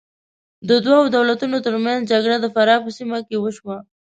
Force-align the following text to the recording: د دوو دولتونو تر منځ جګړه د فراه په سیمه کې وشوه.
د 0.69 0.71
دوو 0.85 1.01
دولتونو 1.15 1.57
تر 1.65 1.75
منځ 1.85 1.99
جګړه 2.11 2.37
د 2.41 2.45
فراه 2.53 2.83
په 2.83 2.89
سیمه 2.97 3.19
کې 3.27 3.35
وشوه. 3.39 3.77